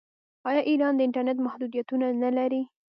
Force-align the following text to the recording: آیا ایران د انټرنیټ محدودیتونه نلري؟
آیا 0.49 0.61
ایران 0.69 0.93
د 0.95 0.99
انټرنیټ 1.07 1.37
محدودیتونه 1.45 2.05
نلري؟ 2.23 2.61